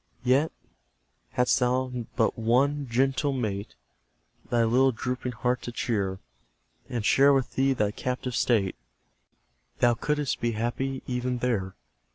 [0.23, 0.51] Yet,
[1.33, 3.75] hadst thou but one gentle mate
[4.49, 6.17] Thy little drooping heart to cheer,
[6.89, 8.75] And share with thee thy captive state,
[9.77, 11.75] Thou couldst be happy even there.